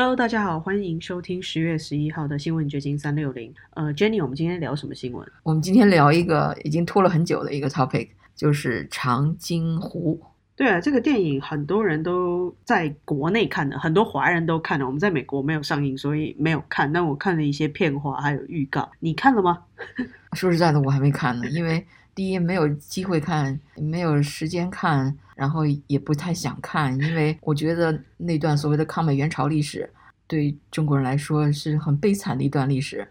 [0.00, 3.52] Hello，大家好，欢迎收听十月十一号的新闻掘金三六零。
[3.70, 5.28] 呃，Jenny，我们今天聊什么新闻？
[5.42, 8.06] 我们今天聊一个已经拖了很久的一个 topic，
[8.36, 10.22] 就是长津湖。
[10.54, 14.86] 对啊，这个电影很多人都在国内看的，很多华人都看了。
[14.86, 16.92] 我们在美国没有上映，所以没有看。
[16.92, 19.64] 但我看了一些片花还有预告，你看了吗？
[20.34, 21.84] 说实在的，我还没看呢，因为
[22.18, 29.88] 第一没有机会看，没有时间看，然后也不太想看，因为我觉得那段所谓的抗美援朝历史
[30.26, 33.06] 对中国人来说是很悲惨的一段历史，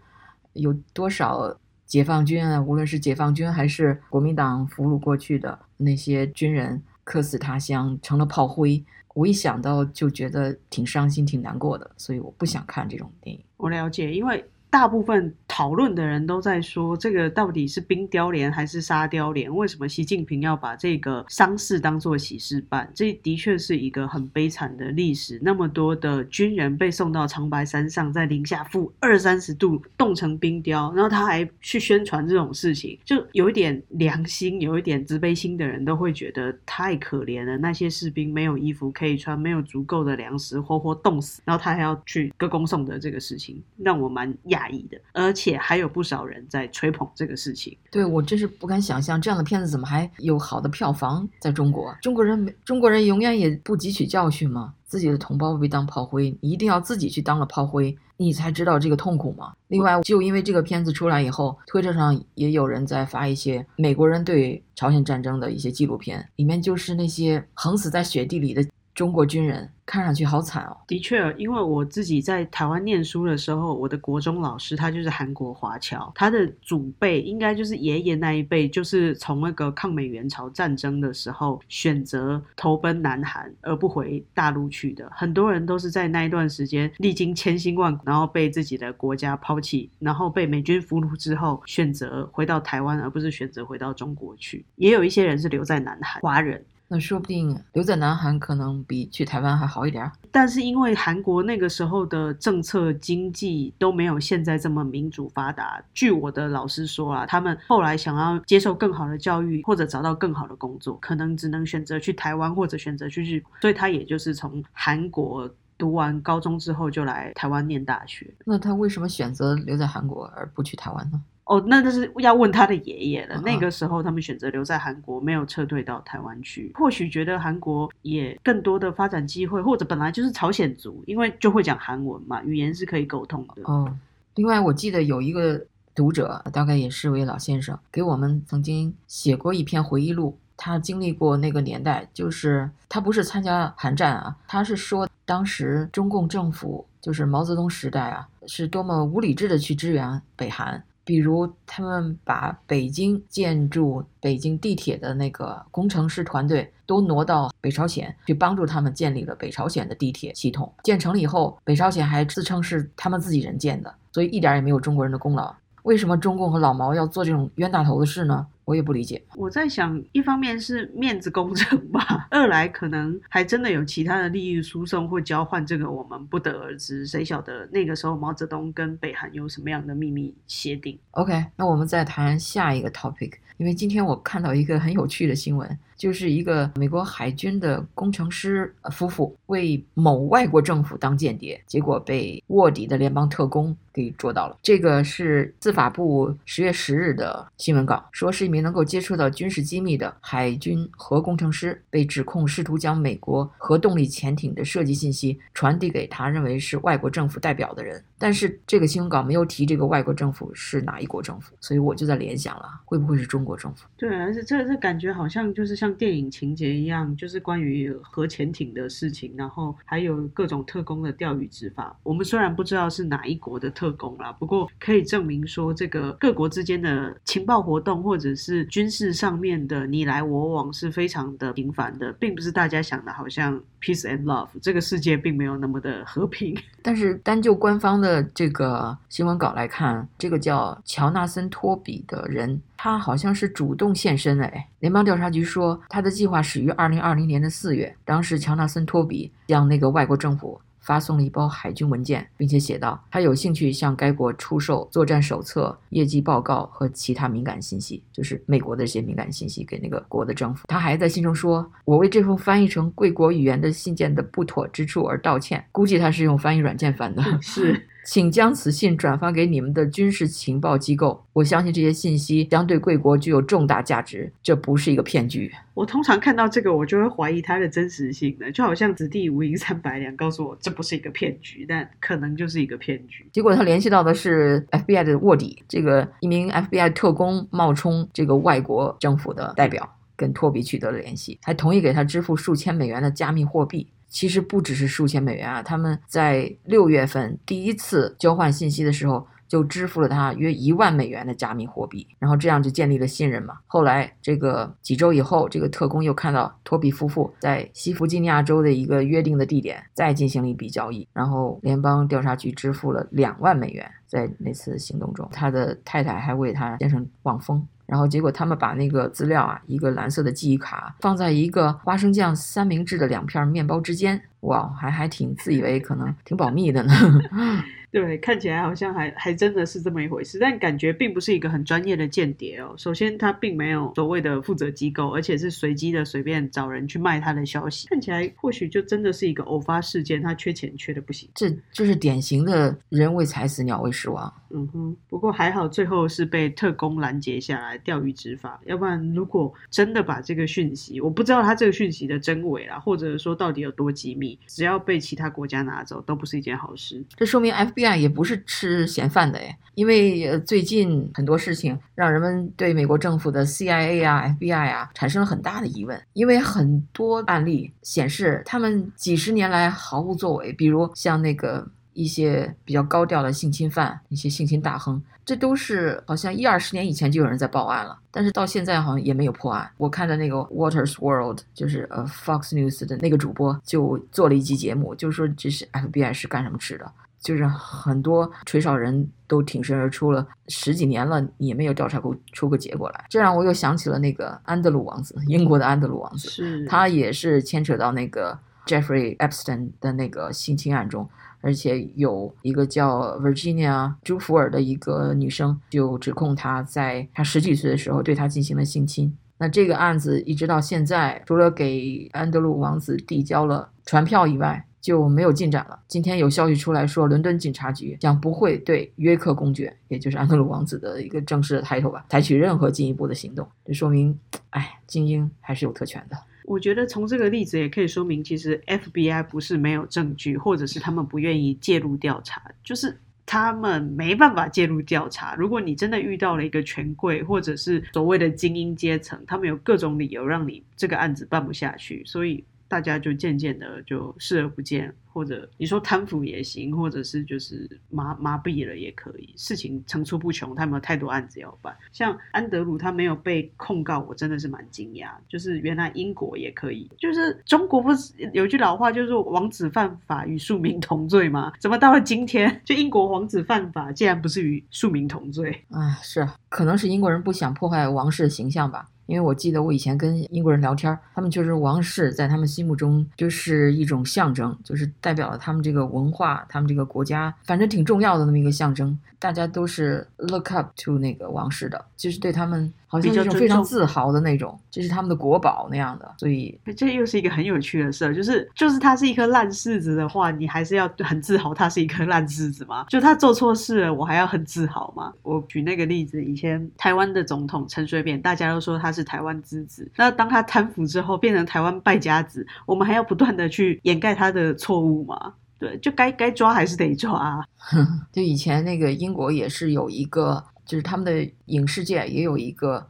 [0.52, 6.82] 有多少解放军啊，无论是解放军还是国民党俘虏过去的那些军人。
[7.02, 8.84] 客死他乡，成了炮灰。
[9.14, 13.42] 我一想到就觉得挺伤心、挺难过的，所以我不想看这种电影。
[13.56, 14.44] 我了解，因为。
[14.70, 19.54] 大部分讨论的人都在说，这个到底是冰雕连还是沙雕连？
[19.54, 22.90] 为什么习近平要把这个丧事当做喜事办？
[22.94, 25.40] 这的确是一个很悲惨的历史。
[25.42, 37.56] 那么多的军人被送到长白山上，在零下负二三十度冻成冰雕，然后他还去宣传这种事情，就有一点良心、有一点慈悲心的人都会觉得太可怜了。
[37.56, 44.57] 那些士兵没有衣服可以穿，没有足够的粮食，活活冻死，然后他还要去歌功颂德，这个事情让我蛮讶。
[44.58, 47.76] 讶异的，而且还有不少人在吹捧这个事情。
[47.90, 51.26] 对我真是不敢想象，这样的片子怎么还有好的票房？
[51.40, 54.74] 在中国，中国人没中国人永远也不汲取教训吗？
[54.84, 59.52] 自己的同胞被当炮灰，你一定要自己去当了炮灰，你才知道这个痛苦吗？
[59.68, 68.66] 另外，就因为这个片子出来以后，推特上也有人在发一些美国人对朝鲜战争的一些纪录片，里面就是那些横死在雪地里的。
[68.98, 70.76] 中国军人看上去好惨哦。
[70.88, 85.08] 的确，因为我自己在台湾念书的时候，我的国中老师他就是韩国华侨，他的祖辈应该就是爷爷那一辈，就是从那个抗美援朝战争的时候选择投奔南韩而不回大陆去的。
[85.14, 94.64] 很多人都是在那一段时间历经千辛万苦，然后被自己的国家抛弃，然后被美军俘虏之后，选择回到台湾，而不是选择回到中国去。
[94.74, 96.64] 也有一些人是留在南韩，华人。
[96.90, 100.10] 那说不定留在南韩可能比去台湾还好一点。
[100.32, 105.82] 但是因为韩国那个时候的政策经济都没有现在这么民主发达。
[105.92, 113.50] 据我的老师说啊，他们后来想要接受更好的教育或者找到更好的工作，可能只能选择去台湾或者选择去日本。
[113.60, 118.32] 所以他也就是从韩国读完高中之后就来台湾念大学。
[118.46, 121.20] 那他为什么选择留在韩国而不去台湾呢？
[121.48, 123.40] 哦，那那是要问他的爷爷了。
[123.40, 126.70] 那个时候，他们选择留在韩国，没有撤退到台湾去。
[126.74, 133.62] 或许觉得韩国也更多的发展机会，或者本来就是朝鲜族，因为就会讲韩文嘛，语言是可以沟通的。
[133.64, 133.90] 哦，
[134.34, 135.64] 另外我记得有一个
[135.94, 140.36] 读者，大概也是位老先生，给我们曾经写过一篇回忆录。
[140.60, 150.82] 他经历过那个年代，就是他不是参加韩战啊，他是说当时中共政府就是毛泽东时代啊，是多么无理智的去支援北韩。
[151.08, 160.70] 比如，他们把北京建筑北京地铁的那个工程师团队都挪到北朝鲜去帮助他们建立了北朝鲜的地铁系统。
[160.82, 165.50] 建成了以后，北朝鲜还自称是他们自己人建的，所以一点也没有中国人的功劳。
[165.84, 168.46] 为什么中共和老毛要做这种冤大头的事呢？
[168.68, 169.22] 我也不理解。
[169.34, 177.06] 我在想，一方面是面子工程吧，二来可能还真的有其他的利益输送或交换，这个我们不得而知。
[177.06, 183.32] 谁晓得那个时候毛泽东跟北韩有什么样的秘密协定？OK，那我们再谈下一个 topic。
[183.56, 194.56] 因为今天我看到一个很有趣的新闻，就是一个美国海军的工程师夫妇为某外国政府当间谍，结果被卧底的联邦特工给捉到了。
[194.62, 208.02] 这个是司法部十月十日的新闻稿，说是一名能够接触到军事机密的海军核工程师，被指控试图将美国核动力潜艇的设计信息传递给他认为是外国政府代表的人。
[208.20, 213.86] 但是这个新闻稿没有提这个外国政府是哪一国政府，所以我就在联想了，会不会是中国政府？
[213.96, 221.96] 对，而且这这感觉好像就是像电影情节一样，就是关于核潜艇的事情，然后还有各种特工的钓鱼执法。
[222.02, 236.56] 我们虽然不知道是哪一国的特工啦，不过可以证明说，这个各国之间的情报活动或者是是军事上面的你来我往是非常的频繁的，并不是大家想的好像 peace and love，这个世界并没有那么的和平。
[236.82, 238.26] 但是单就官方的。
[238.34, 244.68] 这个新闻稿来看，这个叫乔纳森·托比的人，他好像是主动现身哎。
[244.78, 250.60] 联邦调查局说，他的计划始于二零二零年的四月，当时乔纳森·托比向那个外国政府。
[250.88, 260.66] 发送了一包海军文件，并且写道他有兴趣向该国出售作战手册、业绩报告和其他敏感信息，就是美国的这些敏感信息给那个国的政府。
[260.66, 267.22] 他还在信中说：“我为这封翻译成贵国语言的信件的不妥之处而道歉。”估计他是用翻译软件翻的。
[267.42, 267.86] 是。
[268.10, 271.22] 请将此信转发给你们的军事情报机构。
[271.34, 275.52] 我相信这些信息将对贵国具有重大价值，这不是一个骗局。
[275.74, 283.26] 我通常看到这个，我就会怀疑它的真实性的，就好像子弟无银三百两，告诉我这不是一个骗局，但可能就是一个骗局。
[283.30, 293.86] 结果他联系到的是 FBI 的卧底，这个一名 FBI 特工冒充这个外国政府的代表，跟托比取得了联系，还同意给他支付数千美元的加密货币。
[294.08, 295.62] 其实不只是数千美元啊！
[295.62, 303.58] 他们在六月份第一次交换信息的时候，就支付了他约一万美元的加密货币，然后这样就建立了信任嘛。
[303.66, 313.90] 后来这个几周以后，这个特工又看到托比夫妇在西弗吉尼亚州的一个约定的地点再进行了一笔交易，然后联邦调查局支付了两万美元。
[314.06, 317.66] 在那次行动中，他的太太还为他先生望风。
[317.88, 326.92] 然后结果他们把那个资料啊，一个蓝色的记忆卡放在一个花生酱三明治的两片面包之间，哇，还还挺自以为可能挺保密的呢。
[327.90, 332.74] 对，看起来好像还还真的是这么一回事，但感觉并不是一个很专业的间谍哦。
[332.76, 337.88] 首先，他并没有所谓的负责机构，而且是随机的随便找人去卖他的消息。
[337.88, 341.26] 看起来或许就真的是一个偶发事件，他缺钱缺的不行。
[341.34, 344.30] 这就是典型的人为财死，鸟为食亡。
[344.50, 348.60] 嗯哼，不过还好，最后是被特工拦截下来，钓鱼执法。
[348.66, 357.02] 要不然，如果真的把这个讯息，我不知道他这个讯息的真伪啦，或者说到底有多机密，只要被其他国家拿走，都不是一件好事。
[357.16, 357.72] 这说明 F。
[357.78, 379.70] FBI 也不是吃闲饭的呀，因为最近很多事情让人们对美国政府的 CIA 啊、FBI 啊产生了很大的疑问，因为很多案例显示他们几十年来毫无作为，比如像那个一些比较高调的性侵犯、一些性侵大亨，这都是好像一二十年以前就有人在报案了，但是到现在好像也没有破案。
[379.76, 386.90] 我看的那个 Waters World 就是呃 Fox News 的那个主播就做了一集节目，就说这是 FBI 是干什么吃的。
[387.20, 401.08] 就是很多吹哨人都挺身而出了，十几年了也没有调查过出个结果来，这让我又想起了那个安德鲁王子，英国的安德鲁王子，是他也是牵扯到那个 Jeffrey Epstein 的那个性侵案中，
[401.40, 409.16] 而且有一个叫 Virginia 朱福尔的一个女生就指控他在他十几岁的时候对他进行了性侵。
[409.40, 415.78] 那这个案子一直到现在，除了给安德鲁王子递交了传票以外，就没有进展了。
[415.86, 423.46] 今天有消息出来说，伦敦警察局将不会对约克公爵，也就是安德鲁王子的一个正式的 title 吧，采取任何进一步的行动。
[423.66, 424.18] 这说明，
[424.48, 426.16] 哎，精英还是有特权的。
[426.46, 435.34] 我觉得从这个例子也可以说明，其实 FBI 不是没有证据，或者是他们不愿意介入调查，就是他们没办法介入调查。
[435.34, 442.42] 如果你真的遇到了一个权贵，或者是所谓的精英阶层，他们有各种理由让你这个案子办不下去，所以。
[442.68, 449.32] 大家就渐渐的就视而不见，或者你说贪腐也行，或者是就是麻麻痹了也可以。
[449.36, 451.74] 事情层出不穷，他们有太多案子要办。
[451.92, 455.08] 像安德鲁他没有被控告，我真的是蛮惊讶。
[455.28, 461.52] 就是原来英国也可以，就是中国不是有句老话，就是王子犯法与庶民同罪吗？
[461.58, 465.64] 怎么到了今天，就英国王子犯法，竟然不是与庶民同罪？
[465.70, 468.88] 啊，是，可能是英国人不想破坏王室形象吧。
[469.08, 478.96] 因为我记得我以前跟英国人聊天，他们就是王室在他们心目中就是一种象征，就是代表了他们这个文化、他们这个国家，反正挺重要的那么一个象征。
[479.20, 486.08] 大家都是 look up to 那个王室的，就是对他们好像一种非常自豪的那种，这是他们的国宝那样的。
[486.18, 492.86] 所以这又是一个很有趣的事，就是就是它是一颗烂柿子的话，你还是要很自豪它是一颗烂柿子吗？
[492.88, 495.12] 就他做错事了，我还要很自豪吗？
[495.24, 505.34] 我举那个例子，以前台湾的总统陈水扁，大家都说他是是台湾之子，那当他贪腐之后变成台湾败家子，我们还要不断的去掩盖他的错误吗？
[505.56, 507.40] 对，就该该抓还是得抓。
[508.12, 512.88] 就以前那个英国也是有一个，就是他们的影视界也有一个，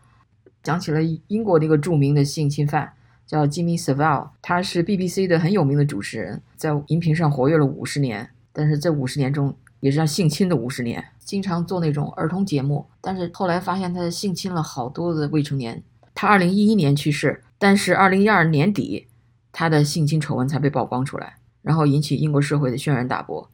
[0.62, 2.90] 讲起了英国那个著名的性侵犯
[3.26, 15.82] 叫 Jimmy Savile，他是 BBC 的很有名的主持人，在荧屏上活跃了五十年，但是这五十年中也是他性侵的五十年，经常做那种儿童节目，但是后来发现他性侵了好多的未成年。
[16.20, 19.06] 他二零一一年去世，但是二零一二年底
[19.52, 21.36] 他的性侵丑闻才被曝光出来。
[21.62, 23.48] 然后引起英国社会的轩然大波，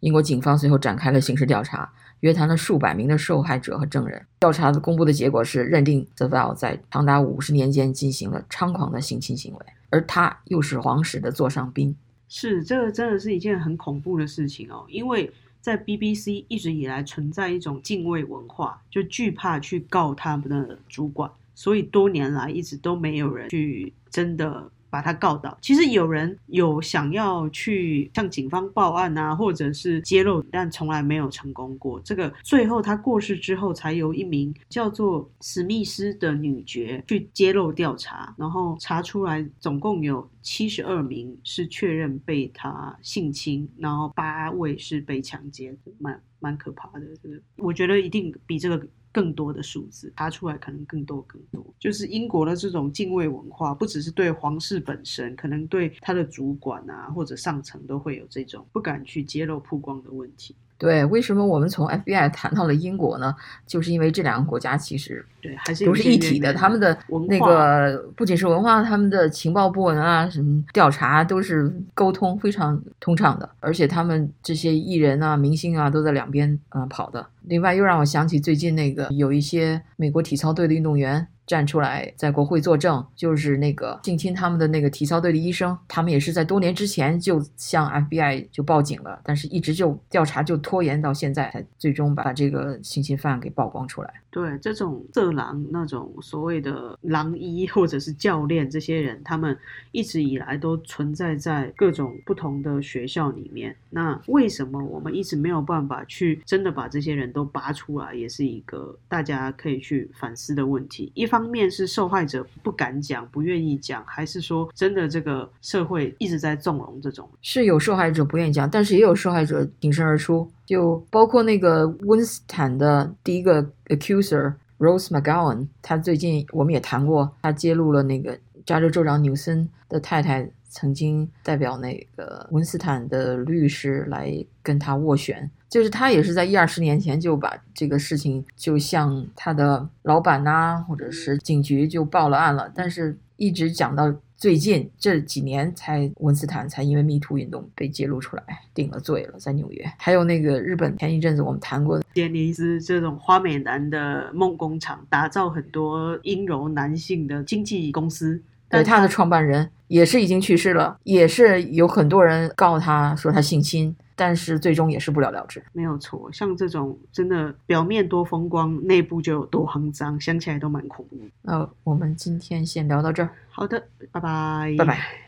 [0.00, 4.26] 英国警方随后展开了刑事调查，约谈了数百名的受害者和证人。
[4.40, 11.94] 调查的公布的结果是，认定 t h e v i l 在长达五十年间进行了猖狂的性侵行为，而他又是皇室的座上宾。
[12.28, 24.70] 是，这个真的是一件很恐怖的事情哦，因为在 BBC 一直以来存在一种敬畏文化，就惧怕去告他们的主管，所以多年来一直都没有人去真的。
[24.92, 25.56] 把他告倒。
[25.62, 32.00] 其实有人有想要去向警方报案啊，或者是揭露，但从来没有成功过。
[32.00, 47.06] 这个最后他过世之后，才由一名叫做史密斯的女爵去揭露调查，然后查出来总共有七十二名是确认被他性侵，然后八位是被强奸，蛮蛮可怕的。
[47.22, 48.84] 这个我觉得一定比这个。
[49.12, 51.64] 更多的数字查出来，可能更多更多。
[51.78, 60.54] 就是英国的这种敬畏文化，不只是对皇室本身，可能对他的主管啊或者上层都会有这种不敢去揭露曝光的问题。
[60.80, 63.36] 对，为什么我们从 FBI 谈到了英国呢？
[63.66, 66.96] 就是因为这两个国家其实对还是都是一体的，他们的
[67.28, 77.26] 那个不仅是文化，他们的情报部门啊，什么调查都是沟通非常通畅的，而且他们这些艺人啊、明星啊都在两边啊跑的。
[77.42, 81.28] 另外又让我想起最近那个有一些美国体操队的运动员。
[81.50, 94.14] 站出来在国会作证，就是那个性侵他们的那个体操队的医生，他们也是在多年之前就向 FBI 就报警了，但是一直就调查就拖延到现在，才最终把这个性侵犯给曝光出来。
[94.30, 99.56] 对这种色狼那种所谓的狼医或者是教练，这些人他们
[99.92, 103.74] 一直以来都存在在各种不同的学校里面。
[103.90, 111.10] 那为什么我们一直没有办法去真的把这些人都拔出来，也是一个大家可以去反思的问题。
[111.14, 117.28] 一方面是受害者不敢讲、不愿意讲，还是说真的这个社会一直在纵容这种？
[117.42, 120.48] 是有受害者不愿意讲，但是也有受害者挺身而出。
[120.70, 144.14] 就包括那个温斯坦的第一个 accuser Rose McGowan，他最近我们也谈过，他揭露了那个加州州长纽森的太太曾经代表那个温斯坦的律师来跟他斡旋，就是他也是在一二十年前就把这个事情就向他的老板呐，或者是警局就报了案了，但是一直讲到。
[144.40, 148.42] 最近这几年才文斯坦才因为迷途运动被揭露出来，
[148.72, 149.84] 定了罪了，在纽约。
[149.98, 158.42] 还有那个日本，前一阵子我们谈过的杰尼斯这种花美男的梦工厂，打造很多阴柔男性的经纪公司。
[158.70, 163.94] 对，他的创办人也是已经去世了，也是有很多人告他说他性侵。
[164.16, 166.30] 但是最终也是不了了之，没有错。
[166.30, 171.16] 像这种真的表面多风光，内部就有多肮脏，想起来都蛮恐怖。
[171.40, 173.30] 那我们今天先聊到这儿。
[173.50, 175.20] 好的，拜拜，拜拜。